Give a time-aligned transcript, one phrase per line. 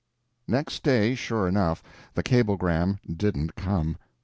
[0.47, 1.83] Next day, sure enough,
[2.15, 3.97] the cablegram didn't come.